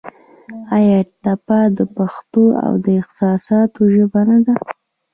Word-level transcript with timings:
آیا 0.75 0.99
ټپه 1.23 1.59
د 1.77 1.79
پښتو 1.95 2.43
د 2.85 2.85
احساساتو 3.01 3.81
ژبه 3.95 4.21
نه 4.29 4.37
ده؟ 4.45 4.53